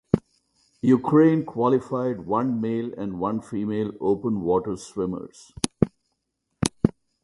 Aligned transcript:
Ukraine 0.89 1.45
qualified 1.45 2.25
one 2.25 2.59
male 2.59 2.91
and 2.97 3.19
one 3.19 3.39
female 3.39 3.91
open 4.01 4.41
water 4.41 4.75
swimmers. 4.75 5.53